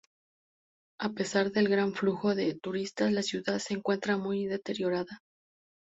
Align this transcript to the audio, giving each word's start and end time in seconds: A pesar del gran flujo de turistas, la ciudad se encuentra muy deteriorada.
A 0.99 1.11
pesar 1.11 1.51
del 1.51 1.69
gran 1.69 1.93
flujo 1.93 2.33
de 2.33 2.55
turistas, 2.59 3.11
la 3.11 3.21
ciudad 3.21 3.59
se 3.59 3.75
encuentra 3.75 4.17
muy 4.17 4.47
deteriorada. 4.47 5.21